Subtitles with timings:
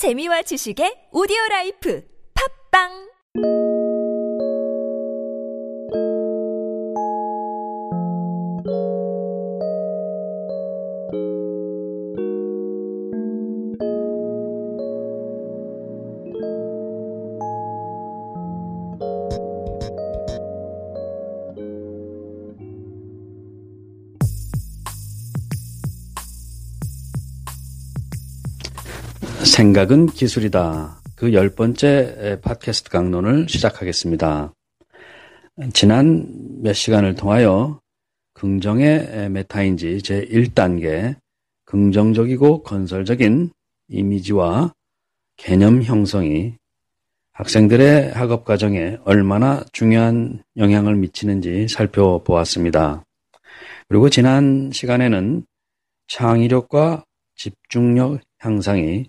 [0.00, 2.00] 재미와 지식의 오디오 라이프.
[2.32, 2.88] 팝빵
[29.44, 31.00] 생각은 기술이다.
[31.16, 34.52] 그 열 번째 팟캐스트 강론을 시작하겠습니다.
[35.72, 36.26] 지난
[36.62, 37.80] 몇 시간을 통하여
[38.34, 41.16] 긍정의 메타인지 제1단계
[41.66, 43.50] 긍정적이고 건설적인
[43.88, 44.72] 이미지와
[45.36, 46.54] 개념 형성이
[47.32, 53.04] 학생들의 학업 과정에 얼마나 중요한 영향을 미치는지 살펴보았습니다.
[53.88, 55.44] 그리고 지난 시간에는
[56.08, 57.04] 창의력과
[57.36, 59.08] 집중력 향상이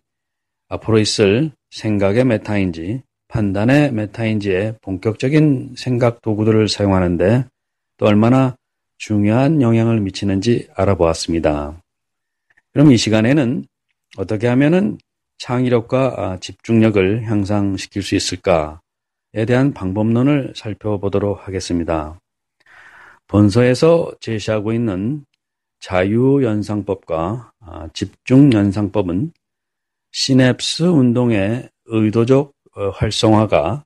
[0.72, 7.46] 앞으로 있을 생각의 메타인지 판단의 메타인지의 본격적인 생각 도구들을 사용하는데
[7.98, 8.56] 또 얼마나
[8.98, 11.82] 중요한 영향을 미치는지 알아보았습니다.
[12.72, 13.66] 그럼 이 시간에는
[14.18, 14.98] 어떻게 하면은
[15.40, 22.20] 창의력과 아, 집중력을 향상시킬 수 있을까에 대한 방법론을 살펴보도록 하겠습니다.
[23.28, 25.26] 본서에서 제시하고 있는
[25.80, 29.32] 자유연상법과 아, 집중연상법은
[30.12, 33.86] 시냅스 운동의 의도적 어, 활성화가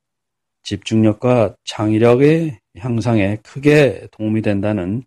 [0.63, 5.03] 집중력과 창의력의 향상에 크게 도움이 된다는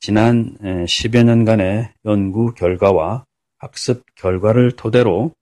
[0.00, 3.24] 지난 10여 년간의 연구 결과와
[3.58, 5.32] 학습 결과를 토대로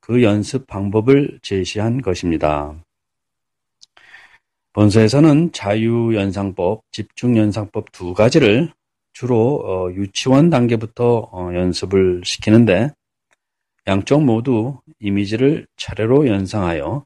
[0.00, 2.74] 그 연습 방법을 제시한 것입니다.
[4.72, 8.70] 본서에서는 자유연상법, 집중연상법 두 가지를
[9.14, 12.90] 주로 어, 유치원 단계부터 어, 연습을 시키는데
[13.88, 17.04] 양쪽 모두 이미지를 차례로 연상하여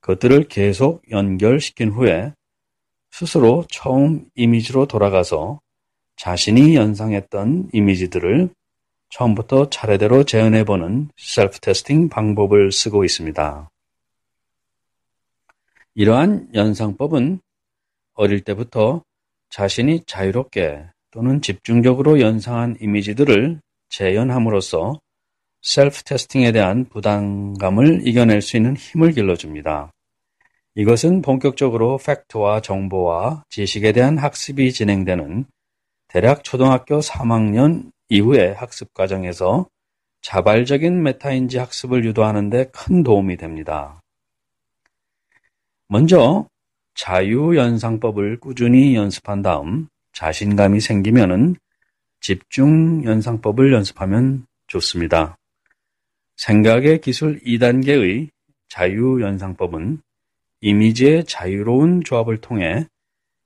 [0.00, 2.32] 그것들을 계속 연결시킨 후에
[3.10, 5.60] 스스로 처음 이미지로 돌아가서
[6.16, 8.48] 자신이 연상했던 이미지들을
[9.10, 13.70] 처음부터 차례대로 재현해보는 셀프 테스팅 방법을 쓰고 있습니다.
[15.94, 17.40] 이러한 연상법은
[18.14, 19.02] 어릴 때부터
[19.50, 23.60] 자신이 자유롭게 또는 집중적으로 연상한 이미지들을
[23.90, 25.00] 재현함으로써
[25.64, 29.90] self testing에 대한 부담감을 이겨낼 수 있는 힘을 길러줍니다.
[30.74, 35.46] 이것은 본격적으로 fact와 정보와 지식에 대한 학습이 진행되는
[36.08, 39.66] 대략 초등학교 3학년 이후의 학습 과정에서
[40.20, 44.02] 자발적인 메타인지 학습을 유도하는 데 큰 도움이 됩니다.
[45.88, 46.46] 먼저
[46.94, 51.56] 자유연상법을 꾸준히 연습한 다음 자신감이 생기면은
[52.20, 55.38] 집중연상법을 연습하면 좋습니다.
[56.36, 58.28] 생각의 기술 2단계의
[58.68, 60.00] 자유연상법은
[60.60, 62.86] 이미지의 자유로운 조합을 통해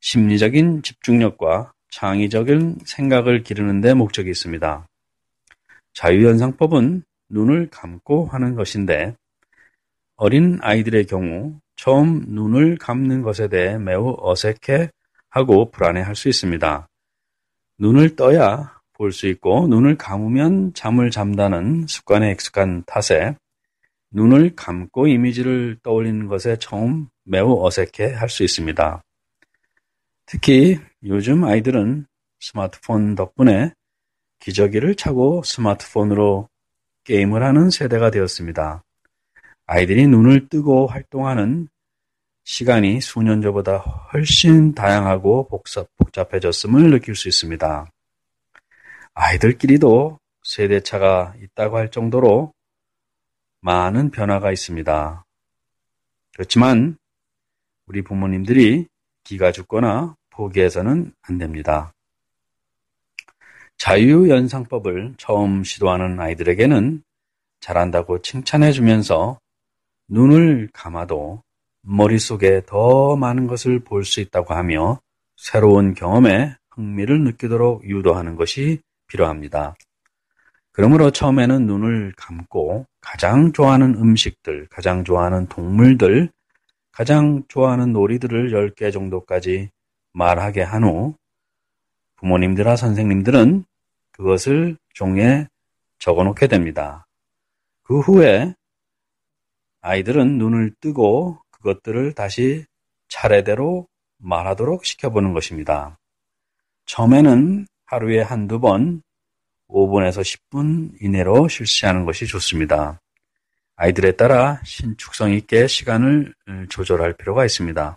[0.01, 4.87] 심리적인 집중력과 창의적인 생각을 기르는 데 목적이 있습니다.
[5.95, 9.15] 자유연상법은 눈을 감고 하는 것인데
[10.17, 14.91] 어린 아이들의 경우 처음 눈을 감는 것에 대해 매우 어색해
[15.31, 16.89] 하고 불안해 할 수 있습니다.
[17.79, 23.37] 눈을 떠야 볼 수 있고 눈을 감으면 잠을 잠다는 습관에 익숙한 탓에
[24.11, 29.03] 눈을 감고 이미지를 떠올리는 것에 처음 매우 어색해 할 수 있습니다.
[30.27, 32.07] 특히 요즘 아이들은
[32.41, 33.73] 스마트폰 덕분에
[34.41, 36.49] 기저귀를 차고 스마트폰으로
[37.05, 38.83] 게임을 하는 세대가 되었습니다.
[39.67, 41.69] 아이들이 눈을 뜨고 활동하는
[42.45, 45.49] 시간이 수년 전보다 훨씬 다양하고
[45.99, 47.91] 복잡해졌음을 느낄 수 있습니다.
[49.21, 52.53] 아이들끼리도 세대차가 있다고 할 정도로
[53.61, 55.25] 많은 변화가 있습니다.
[56.35, 56.97] 그렇지만
[57.87, 58.87] 우리 부모님들이
[59.25, 61.93] 기가 죽거나 포기해서는 안 됩니다.
[63.77, 67.03] 자유연상법을 처음 시도하는 아이들에게는
[67.59, 69.41] 잘한다고 칭찬해 주면서
[70.07, 71.43] 눈을 감아도
[71.83, 75.01] 머릿속에 더 많은 것을 볼 수 있다고 하며
[75.37, 79.75] 새로운 경험에 흥미를 느끼도록 유도하는 것이 필요합니다.
[80.73, 86.31] 그러므로 처음에는 눈을 감고 가장 좋아하는 음식들, 가장 좋아하는 동물들,
[86.93, 89.71] 가장 좋아하는 놀이들을 10개 정도까지
[90.13, 91.15] 말하게 한 후
[92.17, 93.65] 부모님들과 선생님들은
[94.13, 95.47] 그것을 종에
[95.99, 97.07] 적어 놓게 됩니다.
[97.83, 98.55] 그 후에
[99.81, 102.65] 아이들은 눈을 뜨고 그것들을 다시
[103.09, 103.87] 차례대로
[104.19, 105.99] 말하도록 시켜보는 것입니다.
[106.87, 109.01] 처음에는 하루에 한두 번
[109.71, 113.01] 5분에서 10분 이내로 실시하는 것이 좋습니다.
[113.77, 116.35] 아이들에 따라 신축성 있게 시간을
[116.69, 117.97] 조절할 필요가 있습니다.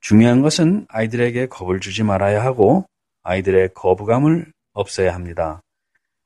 [0.00, 2.86] 중요한 것은 아이들에게 겁을 주지 말아야 하고
[3.24, 5.60] 아이들의 거부감을 없애야 합니다.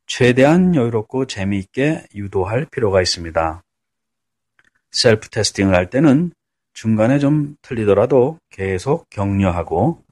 [0.06, 3.62] 최대한 여유롭고 재미있게 유도할 필요가 있습니다.
[4.90, 6.32] 셀프 테스팅을 할 때는
[6.74, 10.04] 중간에 좀 틀리더라도 계속 격려하고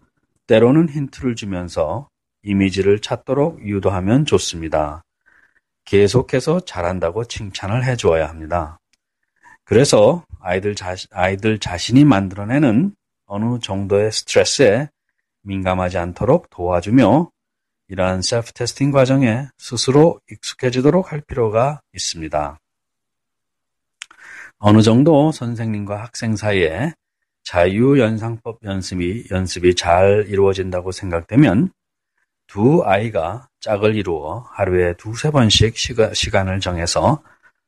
[0.47, 2.09] 때로는 힌트를 주면서
[2.43, 5.05] 이미지를 찾도록 유도하면 좋습니다.
[5.85, 8.79] 계속해서 잘한다고 칭찬을 해주어야 합니다.
[9.65, 12.95] 그래서 아이들, 자시, 아이들 자신이 만들어내는
[13.27, 14.89] 어느 정도의 스트레스에
[15.43, 17.31] 민감하지 않도록 도와주며
[17.89, 22.59] 이러한 셀프 테스팅 과정에 스스로 익숙해지도록 할 필요가 있습니다.
[24.59, 26.93] 어느 정도 선생님과 학생 사이에
[27.43, 31.73] 자유연상법 연습이, 연습이 잘 이루어진다고 생각되면
[32.47, 37.23] 두 아이가 짝을 이루어 하루에 두세 번씩 시간, 을 정해서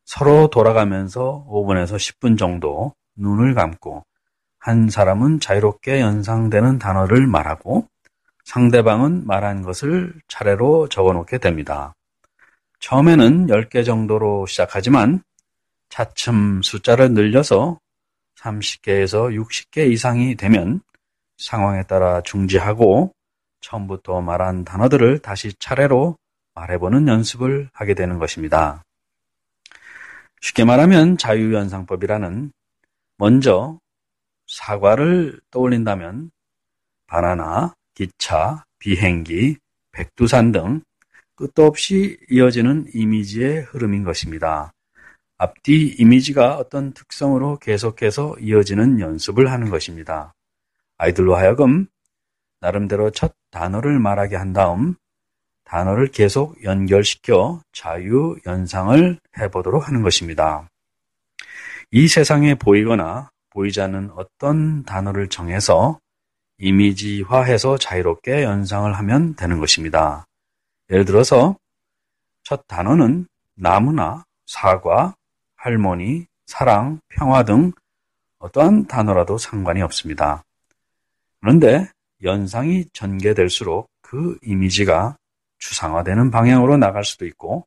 [0.05, 4.05] 서로 돌아가면서 5분에서 10분 정도 눈을 감고
[4.59, 7.87] 한 사람은 자유롭게 연상되는 단어를 말하고
[8.45, 11.95] 상대방은 말한 것을 차례로 적어 놓게 됩니다.
[12.81, 15.23] 처음에는 10개 정도로 시작하지만
[15.89, 17.79] 차츰 숫자를 늘려서
[18.37, 20.81] 30개에서 60개 이상이 되면
[21.39, 23.13] 상황에 따라 중지하고
[23.65, 26.19] 처음부터 말한 단어들을 다시 차례로
[26.55, 28.85] 말해보는 연습을 하게 되는 것입니다.
[30.41, 32.53] 쉽게 말하면 자유연상법이라는
[33.17, 33.79] 먼저
[34.47, 36.31] 사과를 떠올린다면
[37.07, 39.57] 바나나, 기차, 비행기,
[39.93, 40.83] 백두산 등
[41.35, 44.73] 끝도 없이 이어지는 이미지의 흐름인 것입니다.
[45.39, 50.35] 앞뒤 이미지가 어떤 특성으로 계속해서 이어지는 연습을 하는 것입니다.
[50.99, 51.89] 아이들로 하여금
[52.65, 54.95] 나름대로 첫 단어를 말하게 한 다음
[55.65, 60.67] 단어를 계속 연결시켜 자유 연상을 해보도록 하는 것입니다.
[61.91, 65.99] 이 세상에 보이거나 보이지 않는 어떤 단어를 정해서
[66.57, 70.25] 이미지화해서 자유롭게 연상을 하면 되는 것입니다.
[70.89, 71.57] 예를 들어서
[72.45, 73.27] 첫 단어는
[73.57, 75.15] 나무나 사과,
[75.57, 77.73] 할머니, 사랑, 평화 등
[78.39, 80.43] 어떠한 단어라도 상관이 없습니다.
[81.41, 81.91] 그런데
[82.25, 85.17] 연상이 전개될수록 그 이미지가
[85.59, 87.67] 추상화되는 방향으로 나갈 수도 있고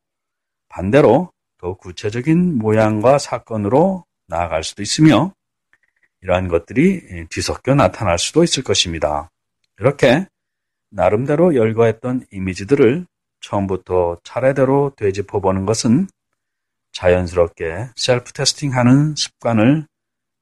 [0.70, 5.34] 반대로 더 구체적인 모양과 사건으로 나아갈 수도 있으며
[6.22, 9.32] 이러한 것들이 뒤섞여 나타날 수도 있을 것입니다.
[9.80, 10.28] 이렇게
[10.90, 13.06] 나름대로 열거했던 이미지들을
[13.42, 16.08] 처음부터 차례대로 되짚어 보는 것은
[16.92, 19.88] 자연스럽게 셀프 테스팅하는 습관을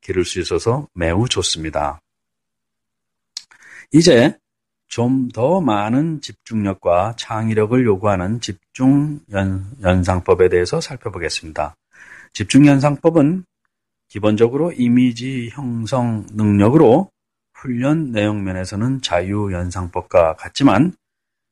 [0.02, 2.02] 기를 수 있어서 매우 좋습니다.
[3.92, 4.38] 이제
[4.88, 9.20] 좀 더 많은 집중력과 창의력을 요구하는 집중
[9.84, 11.76] 연상법에 대해서 살펴보겠습니다.
[12.34, 13.44] 집중 연상법은
[14.08, 17.10] 기본적으로 이미지 형성 능력으로
[17.54, 20.94] 훈련 내용 면에서는 자유 연상법과 같지만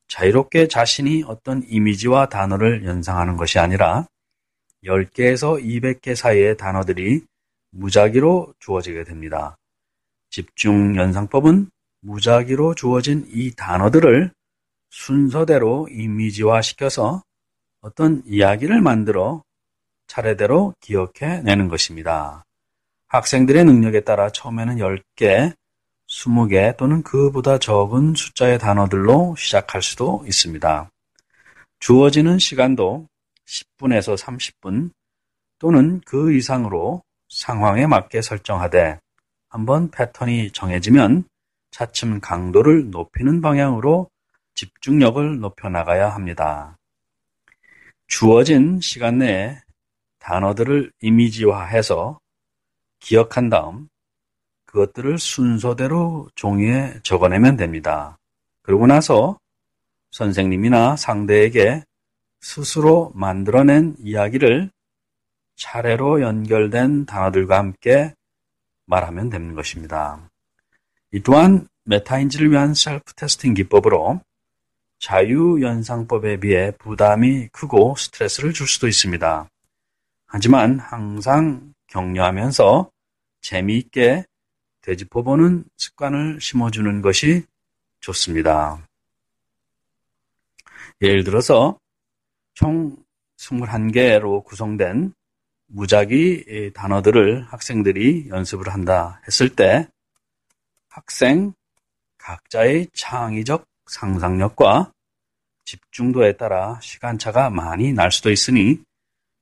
[0.07, 4.05] 자유롭게 자신이 어떤 이미지와 단어를 연상하는 것이 아니라
[4.85, 7.21] 10개에서 200개 사이의 단어들이
[7.71, 9.57] 무작위로 주어지게 됩니다.
[10.29, 11.69] 집중 연상법은
[12.03, 14.31] 무작위로 주어진 이 단어들을
[14.89, 17.23] 순서대로 이미지화 시켜서
[17.81, 19.43] 어떤 이야기를 만들어
[20.07, 22.45] 차례대로 기억해 내는 것입니다.
[23.07, 25.53] 학생들의 능력에 따라 처음에는 10개,
[26.07, 30.89] 20개 또는 그보다 적은 숫자의 단어들로 시작할 수도 있습니다.
[31.79, 33.07] 주어지는 시간도
[33.45, 34.91] 10분에서 30분
[35.59, 38.99] 또는 그 이상으로 상황에 맞게 설정하되
[39.49, 41.25] 한번 패턴이 정해지면
[41.73, 44.07] 차츰 강도를 높이는 방향으로
[44.53, 46.77] 집중력을 높여 나가야 합니다.
[48.05, 49.57] 주어진 시간 내에
[50.19, 52.19] 단어들을 이미지화해서
[52.99, 53.89] 기억한 다음
[54.65, 58.19] 그것들을 순서대로 종이에 적어내면 됩니다.
[58.61, 59.39] 그러고 나서
[60.11, 61.83] 선생님이나 상대에게
[62.39, 64.69] 스스로 만들어낸 이야기를
[65.55, 68.13] 차례로 연결된 단어들과 함께
[68.85, 70.29] 말하면 되는 것입니다.
[71.13, 74.19] 이 또한 메타인지를 위한 self testing 기법으로
[74.97, 79.47] 자유연상법에 비해 부담이 크고 스트레스를 줄 수도 있습니다.
[80.25, 82.89] 하지만 항상 격려하면서
[83.41, 84.25] 재미있게
[84.81, 87.43] 되짚어보는 습관을 심어주는 것이
[87.99, 88.79] 좋습니다.
[90.99, 91.77] 예를 들어서
[92.55, 92.97] 총
[93.37, 95.13] 21개로 구성된
[95.67, 99.87] 무작위 단어들을 학생들이 연습을 한다 했을 때
[100.93, 101.53] 학생
[102.17, 104.91] 각자의 창의적 상상력과
[105.65, 108.81] 집중도에 따라 시간차가 많이 날 수도 있으니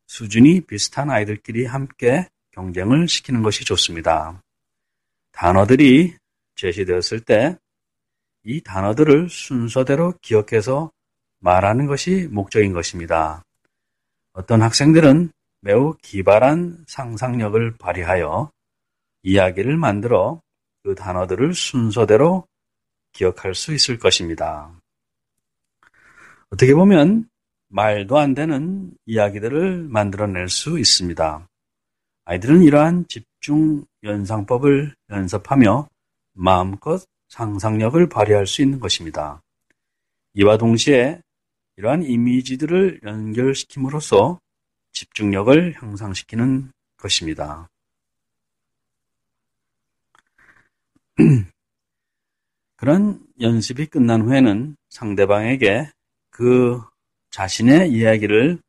[0.08, 4.42] 수준이 비슷한 아이들끼리 함께 경쟁을 시키는 것이 좋습니다.
[5.32, 6.16] 단어들이
[6.56, 7.58] 제시되었을 때
[8.44, 10.92] 이 단어들을 순서대로 기억해서
[11.40, 13.44] 말하는 것이 목적인 것입니다.
[14.34, 15.32] 어떤 학생들은
[15.62, 18.50] 매우 기발한 상상력을 발휘하여
[19.24, 20.42] 이야기를 만들어
[20.84, 22.48] 그 단어들을 순서대로
[23.14, 24.72] 기억할 수 있을 것입니다.
[26.50, 27.30] 어떻게 보면
[27.70, 31.48] 말도 안 되는 이야기들을 만들어낼 수 있습니다.
[32.26, 35.88] 아이들은 이러한 집중 연상법을 연습하며
[36.34, 39.42] 마음껏 상상력을 발휘할 수 있는 것입니다.
[40.34, 41.22] 이와 동시에
[41.78, 44.40] 이러한 이미지들을 연결시킴으로써
[44.92, 47.71] 집중력을 향상시키는 것입니다.
[52.78, 55.92] 그런 연습이 끝난 후에는 상대방에게
[56.30, 56.82] 그
[57.30, 58.60] 자신의 이야기를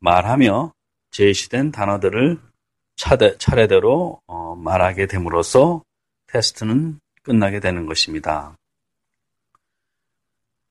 [0.00, 0.72] 말하며
[1.10, 2.38] 제시된 단어들을
[2.96, 5.82] 차례, 대로 어, 말하게 됨으로써
[6.26, 8.56] 테스트는 끝나게 되는 것입니다.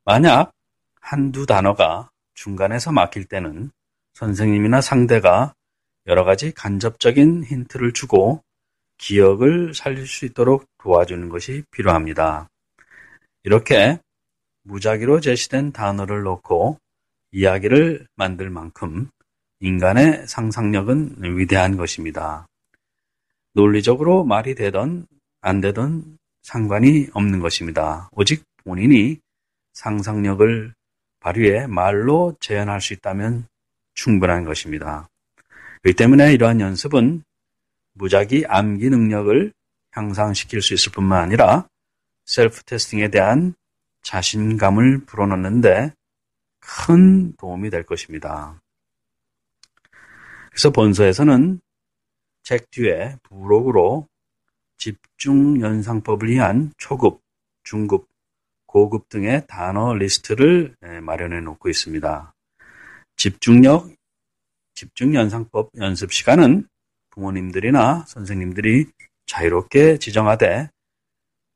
[0.06, 0.51] 만약
[1.00, 3.72] 한두 단어가 중간에서 막힐 때는
[4.13, 5.53] 선생님이나 상대가
[6.08, 8.44] 여러 가지 간접적인 힌트를 주고
[8.98, 12.50] 기억을 살릴 수 있도록 도와주는 것이 필요합니다.
[13.44, 14.00] 이렇게
[14.64, 16.78] 무작위로 제시된 단어를 놓고
[17.32, 19.10] 이야기를 만들 만큼
[19.60, 22.48] 인간의 상상력은 위대한 것입니다.
[23.54, 25.08] 논리적으로 말이 되던
[25.42, 28.10] 안 되던 상관이 없는 것입니다.
[28.14, 29.20] 오직 본인이
[29.74, 30.74] 상상력을
[31.20, 33.48] 발휘해 말로 재현할 수 있다면
[33.94, 35.10] 충분한 것입니다.
[35.82, 37.24] 그 때문에 이러한 연습은
[37.94, 39.54] 무작위 암기 능력을
[39.92, 41.68] 향상시킬 수 있을 뿐만 아니라
[42.25, 43.54] self testing에 대한
[44.02, 45.94] 자신감을 불어넣는데
[46.60, 48.60] 큰 도움이 될 것입니다.
[50.50, 51.60] 그래서 본서에서는
[52.44, 54.08] 책 뒤에 부록으로
[54.78, 57.22] 집중 연상법을 위한 초급,
[57.64, 58.08] 중급,
[58.66, 62.34] 고급 등의 단어 리스트를 마련해 놓고 있습니다.
[63.16, 63.90] 집중력,
[64.74, 66.68] 집중 연상법 연습 시간은
[67.13, 68.88] 부모님들이나 선생님들이
[69.25, 70.70] 자유롭게 지정하되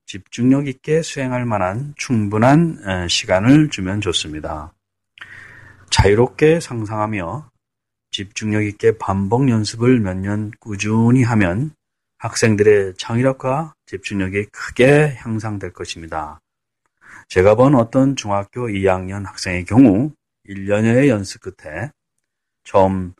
[0.06, 4.74] 집중력 있게 수행할 만한 충분한 시간을 주면 좋습니다.
[5.90, 7.50] 자유롭게 상상하며
[8.12, 11.72] 집중력 있게 반복 연습을 몇 년 꾸준히 하면
[12.20, 16.40] 학생들의 창의력과 집중력이 크게 향상될 것입니다.
[17.28, 20.12] 제가 본 어떤 중학교 2학년 학생의 경우
[20.48, 21.92] 1년여의 연습 끝에
[22.64, 23.14] 처음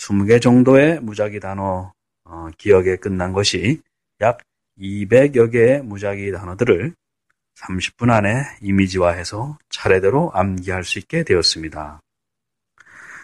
[0.00, 1.92] 20개 정도의 무작위 단어
[2.24, 3.82] 어, 기억에 끝난 것이
[4.22, 4.38] 약
[4.78, 6.94] 200여 개의 무작위 단어들을
[7.56, 12.00] 30분 안에 이미지화해서 차례대로 암기할 수 있게 되었습니다.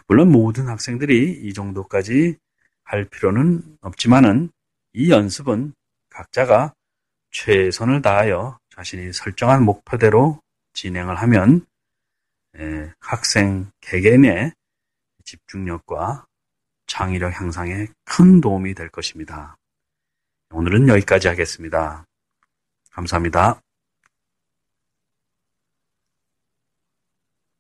[0.07, 2.37] 물론 모든 학생들이 이 정도까지
[2.85, 4.51] 할 필요는 없지만은
[4.93, 5.73] 이 연습은
[6.11, 6.75] 각자가
[7.31, 10.41] 최선을 다하여 자신이 설정한 목표대로
[10.75, 11.67] 진행을 하면
[13.01, 14.53] 학생 개개인의
[15.25, 16.27] 집중력과
[16.87, 19.57] 창의력 향상에 큰 도움이 될 것입니다.
[20.51, 22.05] 오늘은 여기까지 하겠습니다.
[22.91, 23.61] 감사합니다.